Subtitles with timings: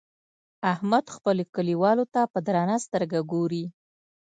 [0.73, 3.63] احمد خپلو کليوالو ته په درنه سترګه ګوري.